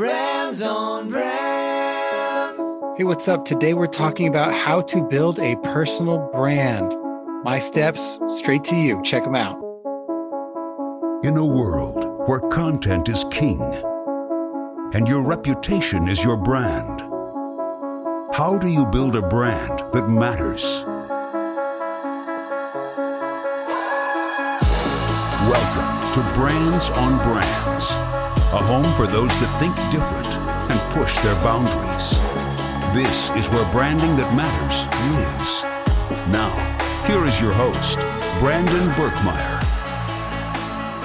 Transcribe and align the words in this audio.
Brands 0.00 0.62
on 0.62 1.10
brands. 1.10 2.56
Hey, 2.96 3.04
what's 3.04 3.28
up? 3.28 3.44
Today 3.44 3.74
we're 3.74 3.86
talking 3.86 4.28
about 4.28 4.54
how 4.54 4.80
to 4.80 5.02
build 5.02 5.38
a 5.38 5.56
personal 5.56 6.16
brand. 6.32 6.96
My 7.44 7.58
steps 7.58 8.18
straight 8.28 8.64
to 8.64 8.76
you. 8.76 9.02
Check 9.02 9.24
them 9.24 9.34
out. 9.34 9.58
In 11.22 11.36
a 11.36 11.44
world 11.44 12.26
where 12.26 12.40
content 12.48 13.10
is 13.10 13.26
king 13.30 13.60
and 14.94 15.06
your 15.06 15.22
reputation 15.22 16.08
is 16.08 16.24
your 16.24 16.38
brand, 16.38 17.02
how 18.32 18.56
do 18.58 18.68
you 18.68 18.86
build 18.86 19.16
a 19.16 19.28
brand 19.28 19.80
that 19.92 20.08
matters? 20.08 20.82
Welcome 25.52 26.12
to 26.14 26.22
Brands 26.32 26.88
on 26.88 27.18
Brands, 27.18 27.90
a 28.52 28.56
home 28.56 28.92
for 28.94 29.06
those 29.06 29.28
that 29.28 29.60
think 29.60 29.76
different 29.92 30.26
and 30.26 30.92
push 30.92 31.16
their 31.20 31.36
boundaries. 31.36 32.18
This 32.92 33.30
is 33.38 33.48
where 33.48 33.70
branding 33.70 34.16
that 34.16 34.34
matters 34.34 34.90
lives. 35.14 35.62
Now, 36.32 36.50
here 37.06 37.24
is 37.26 37.40
your 37.40 37.52
host, 37.52 38.00
Brandon 38.40 38.88
Birkmeyer. 38.98 39.60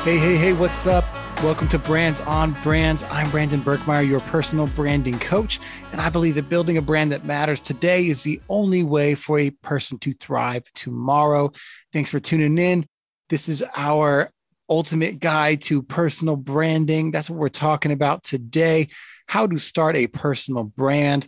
Hey, 0.02 0.17
hey, 0.17 0.38
hey, 0.38 0.53
what's 0.53 0.88
up? 0.88 1.05
Welcome 1.44 1.67
to 1.67 1.77
Brands 1.77 2.20
on 2.22 2.59
Brands. 2.63 3.03
I'm 3.12 3.30
Brandon 3.30 3.62
Birkmeyer, 3.62 4.08
your 4.08 4.22
personal 4.22 4.66
branding 4.66 5.20
coach, 5.20 5.59
and 5.91 6.02
I 6.02 6.09
believe 6.09 6.34
that 6.36 6.50
building 6.50 6.77
a 6.77 6.81
brand 6.81 7.12
that 7.12 7.25
matters 7.25 7.62
today 7.62 8.08
is 8.08 8.23
the 8.23 8.41
only 8.50 8.81
way 8.81 9.14
for 9.14 9.38
a 9.38 9.52
person 9.52 10.00
to 10.00 10.16
thrive 10.16 10.64
tomorrow. 10.73 11.52
Thanks 11.94 12.09
for 12.09 12.20
tuning 12.20 12.58
in. 12.58 12.88
This 13.30 13.48
is 13.48 13.64
our 13.77 14.31
ultimate 14.69 15.19
guide 15.19 15.61
to 15.61 15.81
personal 15.81 16.35
branding. 16.35 17.11
That's 17.11 17.29
what 17.29 17.39
we're 17.39 17.49
talking 17.49 17.91
about 17.91 18.23
today 18.23 18.89
how 19.27 19.47
to 19.47 19.57
start 19.57 19.95
a 19.95 20.07
personal 20.07 20.63
brand. 20.63 21.27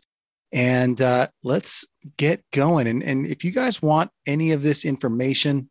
And 0.51 0.99
uh, 1.02 1.27
let's 1.44 1.85
get 2.17 2.44
going. 2.52 2.88
And, 2.88 3.03
and 3.03 3.27
if 3.27 3.44
you 3.44 3.52
guys 3.52 3.81
want 3.81 4.11
any 4.25 4.52
of 4.52 4.61
this 4.61 4.85
information, 4.85 5.69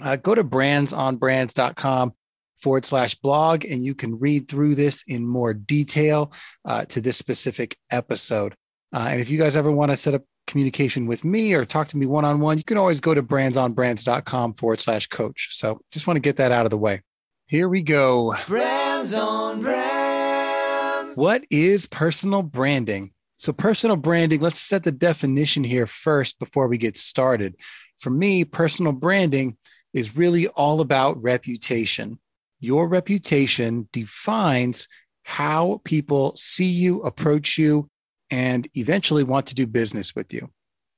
uh, 0.00 0.16
go 0.16 0.34
to 0.34 0.44
brandsonbrands.com 0.44 2.12
forward 2.60 2.84
slash 2.84 3.14
blog 3.16 3.64
and 3.64 3.84
you 3.84 3.94
can 3.94 4.18
read 4.18 4.48
through 4.48 4.74
this 4.74 5.04
in 5.06 5.26
more 5.26 5.54
detail 5.54 6.32
uh, 6.64 6.84
to 6.86 7.00
this 7.00 7.16
specific 7.16 7.76
episode. 7.90 8.54
Uh, 8.94 9.08
and 9.10 9.20
if 9.20 9.30
you 9.30 9.38
guys 9.38 9.56
ever 9.56 9.70
want 9.70 9.90
to 9.90 9.96
set 9.96 10.14
up 10.14 10.22
communication 10.46 11.06
with 11.06 11.24
me 11.24 11.54
or 11.54 11.64
talk 11.64 11.88
to 11.88 11.96
me 11.96 12.06
one 12.06 12.24
on 12.24 12.40
one, 12.40 12.58
you 12.58 12.64
can 12.64 12.78
always 12.78 13.00
go 13.00 13.14
to 13.14 13.22
brandsonbrands.com 13.22 14.54
forward 14.54 14.80
slash 14.80 15.06
coach. 15.08 15.48
So 15.52 15.80
just 15.92 16.06
want 16.06 16.16
to 16.16 16.22
get 16.22 16.36
that 16.36 16.52
out 16.52 16.66
of 16.66 16.70
the 16.70 16.78
way. 16.78 17.02
Here 17.46 17.68
we 17.68 17.82
go. 17.82 18.34
Brands 18.46 19.14
on 19.14 19.62
brands. 19.62 21.16
What 21.16 21.44
is 21.50 21.86
personal 21.86 22.42
branding? 22.42 23.12
So, 23.38 23.52
personal 23.52 23.96
branding, 23.96 24.40
let's 24.40 24.60
set 24.60 24.82
the 24.82 24.92
definition 24.92 25.62
here 25.62 25.86
first 25.86 26.38
before 26.38 26.68
we 26.68 26.78
get 26.78 26.96
started. 26.96 27.54
For 27.98 28.10
me, 28.10 28.44
personal 28.44 28.92
branding 28.92 29.58
is 29.92 30.16
really 30.16 30.48
all 30.48 30.80
about 30.80 31.22
reputation. 31.22 32.18
Your 32.60 32.88
reputation 32.88 33.88
defines 33.92 34.88
how 35.22 35.82
people 35.84 36.34
see 36.36 36.64
you, 36.64 37.02
approach 37.02 37.58
you, 37.58 37.90
and 38.30 38.68
eventually 38.74 39.24
want 39.24 39.46
to 39.46 39.54
do 39.54 39.66
business 39.66 40.14
with 40.14 40.32
you. 40.32 40.50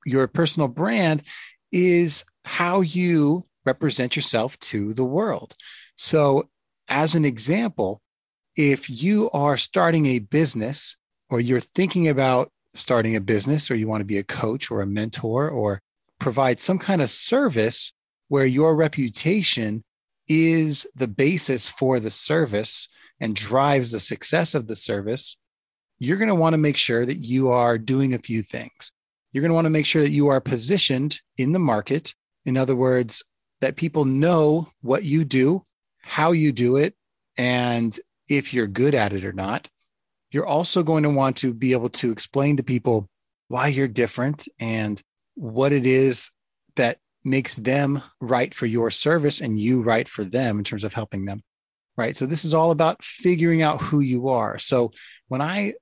Your 0.05 0.27
personal 0.27 0.67
brand 0.67 1.23
is 1.71 2.25
how 2.45 2.81
you 2.81 3.45
represent 3.65 4.15
yourself 4.15 4.57
to 4.59 4.93
the 4.93 5.03
world. 5.03 5.55
So, 5.95 6.49
as 6.87 7.13
an 7.13 7.25
example, 7.25 8.01
if 8.55 8.89
you 8.89 9.29
are 9.31 9.57
starting 9.57 10.07
a 10.07 10.19
business 10.19 10.95
or 11.29 11.39
you're 11.39 11.59
thinking 11.59 12.07
about 12.07 12.51
starting 12.73 13.15
a 13.15 13.21
business 13.21 13.69
or 13.69 13.75
you 13.75 13.87
want 13.87 14.01
to 14.01 14.05
be 14.05 14.17
a 14.17 14.23
coach 14.23 14.71
or 14.71 14.81
a 14.81 14.87
mentor 14.87 15.49
or 15.49 15.81
provide 16.19 16.59
some 16.59 16.79
kind 16.79 17.01
of 17.01 17.09
service 17.09 17.93
where 18.27 18.45
your 18.45 18.75
reputation 18.75 19.83
is 20.27 20.87
the 20.95 21.07
basis 21.07 21.67
for 21.67 21.99
the 21.99 22.11
service 22.11 22.87
and 23.19 23.35
drives 23.35 23.91
the 23.91 23.99
success 23.99 24.55
of 24.55 24.67
the 24.67 24.75
service, 24.75 25.37
you're 25.99 26.17
going 26.17 26.29
to 26.29 26.35
want 26.35 26.53
to 26.53 26.57
make 26.57 26.77
sure 26.77 27.05
that 27.05 27.17
you 27.17 27.49
are 27.49 27.77
doing 27.77 28.13
a 28.13 28.19
few 28.19 28.41
things. 28.41 28.91
You're 29.31 29.41
going 29.41 29.51
to 29.51 29.55
want 29.55 29.65
to 29.65 29.69
make 29.69 29.85
sure 29.85 30.01
that 30.01 30.09
you 30.09 30.29
are 30.29 30.41
positioned 30.41 31.19
in 31.37 31.51
the 31.51 31.59
market. 31.59 32.15
In 32.45 32.57
other 32.57 32.75
words, 32.75 33.21
that 33.61 33.75
people 33.75 34.05
know 34.05 34.69
what 34.81 35.03
you 35.03 35.25
do, 35.25 35.65
how 36.01 36.31
you 36.31 36.51
do 36.51 36.77
it, 36.77 36.95
and 37.37 37.97
if 38.29 38.53
you're 38.53 38.67
good 38.67 38.95
at 38.95 39.13
it 39.13 39.25
or 39.25 39.33
not. 39.33 39.69
You're 40.31 40.45
also 40.45 40.83
going 40.83 41.03
to 41.03 41.09
want 41.09 41.37
to 41.37 41.53
be 41.53 41.73
able 41.73 41.89
to 41.89 42.11
explain 42.11 42.57
to 42.57 42.63
people 42.63 43.09
why 43.47 43.67
you're 43.67 43.87
different 43.87 44.47
and 44.59 45.01
what 45.35 45.73
it 45.73 45.85
is 45.85 46.29
that 46.75 46.99
makes 47.25 47.55
them 47.55 48.01
right 48.21 48.53
for 48.53 48.67
your 48.67 48.91
service 48.91 49.41
and 49.41 49.59
you 49.59 49.81
right 49.81 50.07
for 50.07 50.23
them 50.23 50.59
in 50.59 50.63
terms 50.63 50.83
of 50.83 50.93
helping 50.93 51.25
them. 51.25 51.41
Right. 51.97 52.15
So, 52.15 52.25
this 52.25 52.45
is 52.45 52.53
all 52.53 52.71
about 52.71 53.03
figuring 53.03 53.61
out 53.61 53.81
who 53.81 53.99
you 53.99 54.29
are. 54.29 54.57
So, 54.57 54.91
when 55.27 55.41
I 55.41 55.73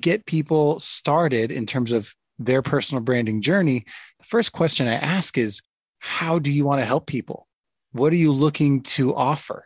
get 0.00 0.26
people 0.26 0.80
started 0.80 1.50
in 1.50 1.66
terms 1.66 1.92
of 1.92 2.14
their 2.38 2.62
personal 2.62 3.02
branding 3.02 3.42
journey, 3.42 3.84
the 4.18 4.24
first 4.24 4.52
question 4.52 4.88
I 4.88 4.94
ask 4.94 5.38
is, 5.38 5.60
how 5.98 6.38
do 6.38 6.50
you 6.50 6.64
want 6.64 6.80
to 6.80 6.86
help 6.86 7.06
people? 7.06 7.46
What 7.92 8.12
are 8.12 8.16
you 8.16 8.32
looking 8.32 8.82
to 8.82 9.14
offer? 9.14 9.64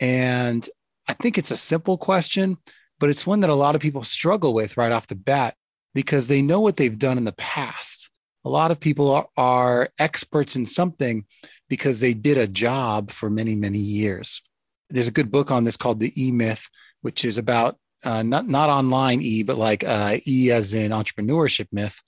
And 0.00 0.68
I 1.08 1.14
think 1.14 1.38
it's 1.38 1.50
a 1.50 1.56
simple 1.56 1.98
question, 1.98 2.58
but 2.98 3.10
it's 3.10 3.26
one 3.26 3.40
that 3.40 3.50
a 3.50 3.54
lot 3.54 3.74
of 3.74 3.80
people 3.80 4.04
struggle 4.04 4.54
with 4.54 4.76
right 4.76 4.92
off 4.92 5.06
the 5.06 5.14
bat 5.14 5.56
because 5.94 6.28
they 6.28 6.42
know 6.42 6.60
what 6.60 6.76
they've 6.76 6.98
done 6.98 7.18
in 7.18 7.24
the 7.24 7.32
past. 7.32 8.10
A 8.44 8.50
lot 8.50 8.70
of 8.70 8.80
people 8.80 9.10
are, 9.10 9.26
are 9.36 9.88
experts 9.98 10.56
in 10.56 10.66
something 10.66 11.24
because 11.68 12.00
they 12.00 12.14
did 12.14 12.36
a 12.36 12.46
job 12.46 13.10
for 13.10 13.30
many, 13.30 13.54
many 13.54 13.78
years. 13.78 14.42
There's 14.90 15.08
a 15.08 15.12
good 15.12 15.30
book 15.30 15.50
on 15.50 15.64
this 15.64 15.76
called 15.76 16.00
The 16.00 16.12
E 16.22 16.30
Myth, 16.30 16.68
which 17.00 17.24
is 17.24 17.38
about 17.38 17.78
uh, 18.04 18.22
not 18.22 18.46
not 18.46 18.68
online 18.68 19.20
e, 19.20 19.42
but 19.42 19.56
like 19.56 19.82
uh, 19.82 20.18
e 20.26 20.50
as 20.50 20.74
in 20.74 20.92
entrepreneurship 20.92 21.68
myth. 21.72 22.02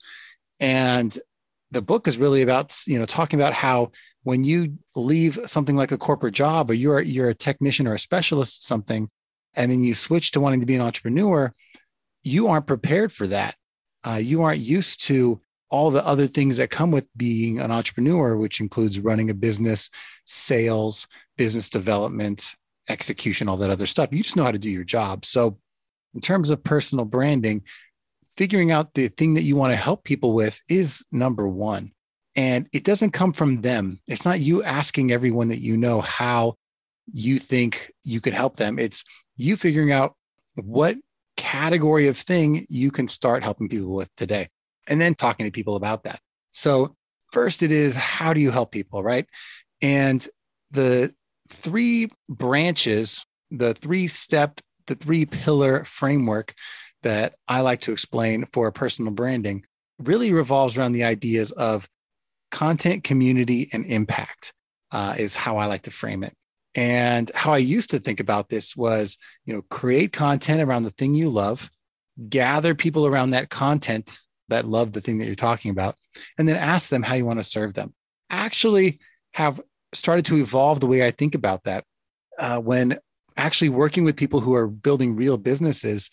And 0.59 1.17
the 1.71 1.81
book 1.81 2.07
is 2.07 2.17
really 2.17 2.41
about 2.41 2.75
you 2.87 2.99
know 2.99 3.05
talking 3.05 3.39
about 3.39 3.53
how 3.53 3.91
when 4.23 4.43
you 4.43 4.77
leave 4.95 5.39
something 5.45 5.75
like 5.75 5.91
a 5.91 5.97
corporate 5.97 6.33
job 6.33 6.69
or 6.69 6.73
you're 6.73 7.01
you're 7.01 7.29
a 7.29 7.35
technician 7.35 7.87
or 7.87 7.95
a 7.95 7.99
specialist 7.99 8.65
something, 8.65 9.09
and 9.53 9.71
then 9.71 9.83
you 9.83 9.95
switch 9.95 10.31
to 10.31 10.39
wanting 10.39 10.59
to 10.59 10.65
be 10.65 10.75
an 10.75 10.81
entrepreneur, 10.81 11.53
you 12.23 12.47
aren't 12.47 12.67
prepared 12.67 13.11
for 13.11 13.27
that. 13.27 13.55
Uh, 14.05 14.19
you 14.21 14.43
aren't 14.43 14.61
used 14.61 15.03
to 15.05 15.41
all 15.69 15.91
the 15.91 16.05
other 16.05 16.27
things 16.27 16.57
that 16.57 16.69
come 16.69 16.91
with 16.91 17.07
being 17.17 17.59
an 17.59 17.71
entrepreneur, 17.71 18.37
which 18.37 18.61
includes 18.61 18.99
running 18.99 19.29
a 19.29 19.33
business, 19.33 19.89
sales, 20.25 21.07
business 21.37 21.69
development, 21.69 22.55
execution, 22.87 23.49
all 23.49 23.57
that 23.57 23.69
other 23.69 23.85
stuff. 23.85 24.09
You 24.11 24.23
just 24.23 24.35
know 24.35 24.43
how 24.43 24.51
to 24.51 24.59
do 24.59 24.69
your 24.69 24.85
job. 24.85 25.25
So 25.25 25.57
in 26.13 26.21
terms 26.21 26.49
of 26.49 26.63
personal 26.63 27.05
branding, 27.05 27.63
figuring 28.37 28.71
out 28.71 28.93
the 28.93 29.07
thing 29.07 29.33
that 29.35 29.43
you 29.43 29.55
want 29.55 29.71
to 29.71 29.77
help 29.77 30.03
people 30.03 30.33
with 30.33 30.61
is 30.69 31.03
number 31.11 31.47
one. 31.47 31.91
And 32.35 32.67
it 32.71 32.83
doesn't 32.83 33.11
come 33.11 33.33
from 33.33 33.61
them. 33.61 33.99
It's 34.07 34.25
not 34.25 34.39
you 34.39 34.63
asking 34.63 35.11
everyone 35.11 35.47
that 35.49 35.59
you 35.59 35.75
know 35.75 36.01
how 36.01 36.55
you 37.11 37.39
think 37.39 37.91
you 38.03 38.21
could 38.21 38.33
help 38.33 38.57
them. 38.57 38.77
It's 38.77 39.03
you 39.37 39.57
figuring 39.57 39.91
out 39.91 40.15
what 40.55 40.97
category 41.35 42.07
of 42.07 42.17
thing 42.17 42.65
you 42.69 42.91
can 42.91 43.07
start 43.07 43.43
helping 43.43 43.69
people 43.69 43.93
with 43.93 44.13
today 44.15 44.49
and 44.87 44.99
then 45.01 45.15
talking 45.15 45.45
to 45.45 45.51
people 45.51 45.75
about 45.75 46.03
that. 46.03 46.19
So, 46.51 46.95
first, 47.31 47.63
it 47.63 47.71
is 47.71 47.95
how 47.95 48.33
do 48.33 48.39
you 48.39 48.51
help 48.51 48.71
people, 48.71 49.03
right? 49.03 49.27
And 49.81 50.27
the 50.71 51.13
three 51.49 52.09
branches, 52.29 53.25
the 53.51 53.73
three 53.73 54.07
step 54.07 54.59
the 54.87 54.95
three 54.95 55.25
pillar 55.25 55.83
framework 55.83 56.53
that 57.03 57.35
I 57.47 57.61
like 57.61 57.81
to 57.81 57.91
explain 57.91 58.45
for 58.51 58.71
personal 58.71 59.13
branding 59.13 59.65
really 59.99 60.31
revolves 60.31 60.77
around 60.77 60.93
the 60.93 61.03
ideas 61.03 61.51
of 61.51 61.87
content, 62.51 63.03
community, 63.03 63.69
and 63.73 63.85
impact, 63.85 64.53
uh, 64.91 65.15
is 65.17 65.35
how 65.35 65.57
I 65.57 65.65
like 65.65 65.83
to 65.83 65.91
frame 65.91 66.23
it. 66.23 66.33
And 66.75 67.31
how 67.33 67.53
I 67.53 67.57
used 67.57 67.89
to 67.91 67.99
think 67.99 68.19
about 68.19 68.49
this 68.49 68.75
was, 68.75 69.17
you 69.45 69.53
know, 69.53 69.63
create 69.63 70.13
content 70.13 70.61
around 70.61 70.83
the 70.83 70.91
thing 70.91 71.15
you 71.15 71.29
love, 71.29 71.69
gather 72.29 72.75
people 72.75 73.07
around 73.07 73.31
that 73.31 73.49
content 73.49 74.17
that 74.49 74.67
love 74.67 74.93
the 74.93 75.01
thing 75.01 75.17
that 75.17 75.25
you're 75.25 75.35
talking 75.35 75.71
about, 75.71 75.95
and 76.37 76.47
then 76.47 76.55
ask 76.55 76.89
them 76.89 77.03
how 77.03 77.15
you 77.15 77.25
want 77.25 77.39
to 77.39 77.43
serve 77.43 77.73
them. 77.73 77.93
Actually, 78.29 78.99
have 79.33 79.59
started 79.93 80.25
to 80.25 80.37
evolve 80.37 80.79
the 80.79 80.87
way 80.87 81.05
I 81.05 81.11
think 81.11 81.35
about 81.35 81.63
that. 81.63 81.83
Uh, 82.37 82.59
when 82.59 82.99
actually 83.37 83.69
working 83.69 84.03
with 84.03 84.17
people 84.17 84.39
who 84.39 84.53
are 84.55 84.67
building 84.67 85.15
real 85.15 85.37
businesses, 85.37 86.09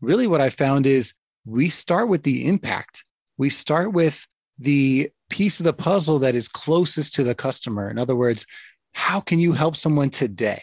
really 0.00 0.26
what 0.26 0.40
I 0.40 0.50
found 0.50 0.86
is 0.86 1.14
we 1.44 1.68
start 1.68 2.08
with 2.08 2.22
the 2.22 2.46
impact. 2.46 3.04
We 3.38 3.50
start 3.50 3.92
with 3.92 4.26
the 4.58 5.10
piece 5.30 5.60
of 5.60 5.64
the 5.64 5.72
puzzle 5.72 6.18
that 6.20 6.34
is 6.34 6.48
closest 6.48 7.14
to 7.14 7.24
the 7.24 7.34
customer. 7.34 7.90
In 7.90 7.98
other 7.98 8.16
words, 8.16 8.46
how 8.92 9.20
can 9.20 9.38
you 9.38 9.52
help 9.52 9.76
someone 9.76 10.10
today? 10.10 10.62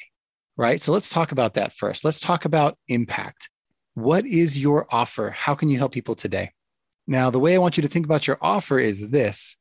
Right. 0.57 0.81
So 0.81 0.91
let's 0.91 1.09
talk 1.09 1.31
about 1.31 1.55
that 1.55 1.73
first. 1.73 2.05
Let's 2.05 2.19
talk 2.19 2.45
about 2.45 2.77
impact. 2.87 3.49
what 3.93 4.25
is 4.25 4.57
your 4.57 4.87
offer? 4.89 5.31
How 5.31 5.55
can 5.55 5.69
you 5.69 5.77
help 5.77 5.91
people 5.91 6.15
today? 6.15 6.51
Now, 7.07 7.29
the 7.29 7.39
way 7.39 7.55
I 7.55 7.57
want 7.57 7.77
you 7.77 7.81
to 7.83 7.89
think 7.89 8.05
about 8.05 8.27
your 8.27 8.37
offer 8.41 8.79
is 8.79 9.09
this 9.09 9.57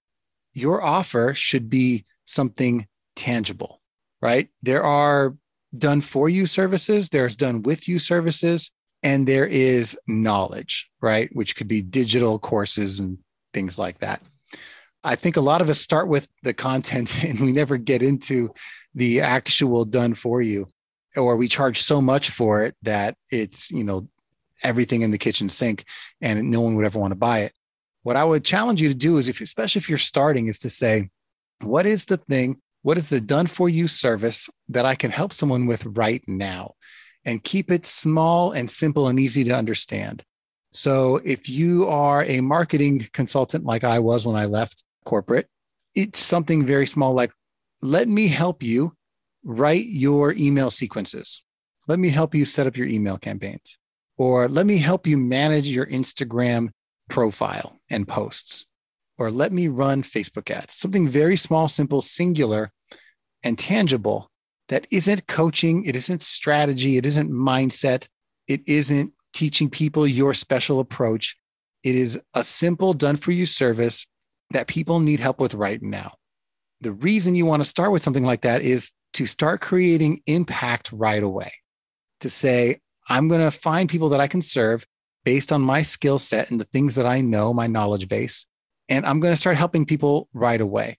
your 0.53 0.83
offer 0.83 1.33
should 1.35 1.71
be 1.71 2.05
something 2.27 2.87
tangible, 3.17 3.81
right? 4.21 4.49
There 4.63 4.83
are 4.83 5.37
done 5.77 6.01
for 6.01 6.29
you 6.29 6.47
services, 6.47 7.09
there's 7.09 7.37
done 7.37 7.63
with 7.63 7.89
you 7.89 7.99
services, 7.99 8.71
and 9.03 9.27
there 9.27 9.47
is 9.47 9.99
knowledge, 10.07 10.91
right? 11.01 11.35
Which 11.35 11.57
could 11.57 11.69
be 11.69 11.83
digital 11.83 12.39
courses 12.39 13.01
and 13.01 13.19
things 13.53 13.79
like 13.79 13.99
that. 14.01 14.23
I 15.03 15.17
think 15.17 15.37
a 15.37 15.41
lot 15.41 15.63
of 15.63 15.71
us 15.71 15.81
start 15.81 16.09
with 16.09 16.29
the 16.43 16.53
content 16.53 17.23
and 17.25 17.41
we 17.41 17.53
never 17.53 17.77
get 17.77 18.03
into 18.03 18.53
the 18.95 19.21
actual 19.21 19.85
done 19.85 20.15
for 20.15 20.43
you, 20.43 20.67
or 21.17 21.37
we 21.37 21.49
charge 21.49 21.83
so 21.83 22.01
much 22.01 22.31
for 22.31 22.65
it 22.65 22.77
that 22.83 23.17
it's, 23.31 23.71
you 23.71 23.85
know, 23.85 24.09
everything 24.63 25.03
in 25.03 25.11
the 25.11 25.19
kitchen 25.19 25.49
sink 25.49 25.85
and 26.21 26.51
no 26.51 26.61
one 26.61 26.75
would 26.77 26.85
ever 26.85 26.99
want 26.99 27.13
to 27.13 27.17
buy 27.17 27.41
it. 27.41 27.53
What 28.03 28.17
I 28.17 28.25
would 28.25 28.45
challenge 28.45 28.83
you 28.83 28.89
to 28.89 28.95
do 28.95 29.19
is 29.19 29.29
if 29.29 29.41
especially 29.41 29.81
if 29.81 29.89
you're 29.89 29.99
starting 29.99 30.47
is 30.47 30.59
to 30.61 30.71
say, 30.71 31.11
what 31.61 31.87
is 31.87 32.07
the 32.07 32.17
thing, 32.17 32.61
what 32.83 32.99
is 32.99 33.09
the 33.09 33.21
done 33.21 33.47
for 33.47 33.69
you 33.69 33.89
service 33.89 34.49
that 34.69 34.85
I 34.85 34.95
can 34.95 35.11
help 35.11 35.33
someone 35.33 35.67
with 35.67 35.85
right 35.85 36.23
now? 36.27 36.75
And 37.25 37.45
keep 37.45 37.71
it 37.71 37.85
small 37.85 38.53
and 38.53 38.71
simple 38.71 39.09
and 39.09 39.21
easy 39.21 39.45
to 39.45 39.51
understand. 39.51 40.25
So 40.73 41.21
if 41.25 41.49
you 41.49 41.89
are 41.89 42.25
a 42.25 42.41
marketing 42.41 43.07
consultant 43.13 43.65
like 43.65 43.85
I 43.85 43.99
was 43.99 44.25
when 44.25 44.37
I 44.37 44.47
left 44.47 44.85
corporate, 45.05 45.49
it's 45.95 46.21
something 46.21 46.65
very 46.65 46.87
small 46.87 47.13
like 47.13 47.33
let 47.83 48.09
me 48.09 48.29
help 48.29 48.63
you 48.63 48.95
write 49.43 49.87
your 49.87 50.33
email 50.33 50.71
sequences. 50.71 51.43
Let 51.89 51.99
me 51.99 52.11
help 52.11 52.35
you 52.35 52.45
set 52.45 52.67
up 52.67 52.77
your 52.77 52.87
email 52.87 53.19
campaigns 53.19 53.79
or 54.17 54.49
let 54.49 54.67
me 54.67 54.77
help 54.77 55.07
you 55.07 55.17
manage 55.17 55.67
your 55.67 55.87
Instagram 55.87 56.69
profile 57.09 57.79
and 57.89 58.07
posts, 58.07 58.67
or 59.21 59.31
let 59.31 59.53
me 59.53 59.69
run 59.69 60.03
Facebook 60.03 60.51
ads. 60.51 60.73
Something 60.73 61.07
very 61.07 61.37
small, 61.37 61.69
simple, 61.69 62.01
singular, 62.01 62.73
and 63.43 63.59
tangible 63.59 64.31
that 64.71 64.87
isn't 64.91 65.27
coaching, 65.27 65.85
it 65.85 65.95
isn't 65.95 66.23
strategy, 66.23 66.97
it 66.97 67.05
isn't 67.05 67.31
mindset, 67.31 68.07
it 68.49 68.63
isn't 68.67 69.13
teaching 69.35 69.69
people 69.69 70.07
your 70.07 70.33
special 70.33 70.81
approach. 70.81 71.37
It 71.83 71.97
is 71.97 72.19
a 72.33 72.43
simple, 72.43 72.95
done 72.95 73.17
for 73.17 73.31
you 73.31 73.45
service 73.45 74.07
that 74.53 74.67
people 74.67 75.01
need 75.01 75.21
help 75.21 75.39
with 75.39 75.53
right 75.53 75.83
now. 75.83 76.15
The 76.81 76.93
reason 76.93 77.35
you 77.35 77.45
want 77.45 77.63
to 77.63 77.69
start 77.69 77.93
with 77.93 78.03
something 78.03 78.25
like 78.25 78.41
that 78.43 78.63
is 78.63 78.91
to 79.15 79.27
start 79.27 79.61
creating 79.61 80.23
impact 80.27 80.93
right 80.93 81.23
away. 81.23 81.53
To 82.21 82.31
say, 82.31 82.81
I'm 83.07 83.29
going 83.29 83.43
to 83.43 83.51
find 83.51 83.89
people 83.89 84.09
that 84.11 84.21
I 84.21 84.29
can 84.29 84.41
serve 84.41 84.87
based 85.25 85.53
on 85.53 85.61
my 85.61 85.83
skill 85.83 86.19
set 86.19 86.51
and 86.51 86.59
the 86.59 86.65
things 86.65 86.95
that 86.95 87.07
I 87.07 87.21
know, 87.21 87.53
my 87.53 87.67
knowledge 87.67 88.09
base, 88.09 88.47
and 88.91 89.07
I'm 89.07 89.21
going 89.21 89.33
to 89.33 89.41
start 89.41 89.57
helping 89.57 89.87
people 89.87 90.29
right 90.35 90.61
away. 90.61 90.99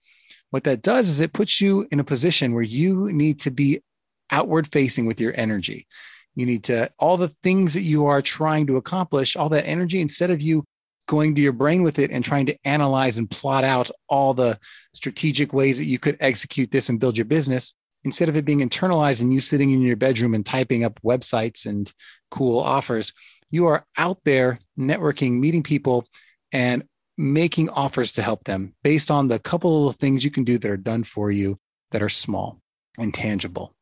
What 0.50 0.64
that 0.64 0.82
does 0.82 1.08
is 1.08 1.20
it 1.20 1.32
puts 1.32 1.60
you 1.60 1.86
in 1.92 2.00
a 2.00 2.04
position 2.04 2.54
where 2.54 2.62
you 2.62 3.12
need 3.12 3.38
to 3.40 3.50
be 3.50 3.80
outward 4.30 4.72
facing 4.72 5.06
with 5.06 5.20
your 5.20 5.32
energy. 5.36 5.86
You 6.34 6.46
need 6.46 6.64
to, 6.64 6.90
all 6.98 7.18
the 7.18 7.28
things 7.28 7.74
that 7.74 7.82
you 7.82 8.06
are 8.06 8.22
trying 8.22 8.66
to 8.66 8.78
accomplish, 8.78 9.36
all 9.36 9.50
that 9.50 9.66
energy, 9.66 10.00
instead 10.00 10.30
of 10.30 10.40
you 10.40 10.64
going 11.06 11.34
to 11.34 11.42
your 11.42 11.52
brain 11.52 11.82
with 11.82 11.98
it 11.98 12.10
and 12.10 12.24
trying 12.24 12.46
to 12.46 12.56
analyze 12.64 13.18
and 13.18 13.30
plot 13.30 13.64
out 13.64 13.90
all 14.08 14.32
the 14.32 14.58
strategic 14.94 15.52
ways 15.52 15.76
that 15.76 15.84
you 15.84 15.98
could 15.98 16.16
execute 16.20 16.70
this 16.70 16.88
and 16.88 17.00
build 17.00 17.18
your 17.18 17.26
business, 17.26 17.74
instead 18.04 18.28
of 18.28 18.36
it 18.36 18.44
being 18.44 18.60
internalized 18.60 19.20
and 19.20 19.32
you 19.32 19.40
sitting 19.40 19.70
in 19.70 19.82
your 19.82 19.96
bedroom 19.96 20.34
and 20.34 20.46
typing 20.46 20.84
up 20.84 20.98
websites 21.02 21.66
and 21.66 21.92
cool 22.30 22.58
offers, 22.58 23.12
you 23.50 23.66
are 23.66 23.84
out 23.98 24.18
there 24.24 24.58
networking, 24.78 25.38
meeting 25.38 25.62
people, 25.62 26.06
and 26.52 26.84
making 27.18 27.68
offers 27.70 28.14
to 28.14 28.22
help 28.22 28.44
them 28.44 28.74
based 28.82 29.10
on 29.10 29.28
the 29.28 29.38
couple 29.38 29.88
of 29.88 29.96
things 29.96 30.24
you 30.24 30.30
can 30.30 30.44
do 30.44 30.58
that 30.58 30.70
are 30.70 30.76
done 30.76 31.04
for 31.04 31.30
you 31.30 31.58
that 31.90 32.02
are 32.02 32.08
small 32.08 32.60
and 32.98 33.12
tangible. 33.12 33.74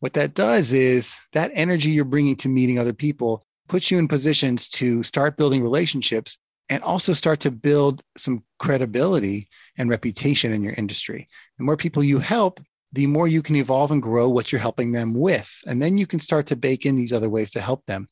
What 0.00 0.12
that 0.14 0.34
does 0.34 0.72
is 0.72 1.18
that 1.32 1.50
energy 1.54 1.90
you're 1.90 2.04
bringing 2.04 2.36
to 2.36 2.48
meeting 2.48 2.78
other 2.78 2.92
people 2.92 3.46
puts 3.68 3.90
you 3.90 3.98
in 3.98 4.08
positions 4.08 4.68
to 4.68 5.02
start 5.02 5.36
building 5.36 5.62
relationships 5.62 6.36
and 6.68 6.82
also 6.82 7.12
start 7.12 7.40
to 7.40 7.50
build 7.50 8.02
some 8.16 8.44
credibility 8.58 9.48
and 9.76 9.90
reputation 9.90 10.52
in 10.52 10.62
your 10.62 10.74
industry. 10.74 11.28
The 11.58 11.64
more 11.64 11.76
people 11.76 12.02
you 12.02 12.18
help, 12.18 12.60
the 12.92 13.06
more 13.06 13.26
you 13.26 13.42
can 13.42 13.56
evolve 13.56 13.90
and 13.90 14.02
grow 14.02 14.28
what 14.28 14.52
you're 14.52 14.60
helping 14.60 14.92
them 14.92 15.14
with. 15.14 15.62
And 15.66 15.82
then 15.82 15.98
you 15.98 16.06
can 16.06 16.20
start 16.20 16.46
to 16.46 16.56
bake 16.56 16.86
in 16.86 16.96
these 16.96 17.12
other 17.12 17.28
ways 17.28 17.50
to 17.52 17.60
help 17.60 17.84
them. 17.86 18.08